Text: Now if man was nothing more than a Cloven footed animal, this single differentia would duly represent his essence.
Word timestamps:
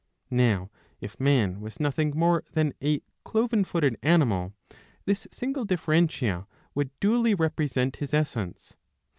Now 0.31 0.71
if 0.99 1.19
man 1.19 1.59
was 1.61 1.79
nothing 1.79 2.17
more 2.17 2.43
than 2.53 2.73
a 2.81 3.03
Cloven 3.23 3.63
footed 3.63 3.99
animal, 4.01 4.55
this 5.05 5.27
single 5.31 5.63
differentia 5.63 6.47
would 6.73 6.89
duly 6.99 7.35
represent 7.35 7.97
his 7.97 8.11
essence. 8.11 8.75